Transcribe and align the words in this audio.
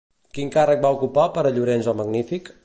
Quin 0.37 0.47
càrrec 0.55 0.81
va 0.85 0.91
ocupar 0.95 1.27
per 1.37 1.45
a 1.45 1.53
Llorenç 1.59 1.91
el 1.93 2.01
Magnífic? 2.01 2.51